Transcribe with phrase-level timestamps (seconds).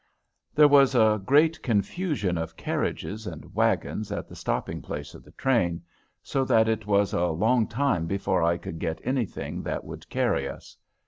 [0.55, 5.29] There was a great confusion of carriages and wagons at the stopping place of the
[5.33, 5.83] train,
[6.23, 10.49] so that it was a long time before I could get anything that would carry
[10.49, 10.75] us.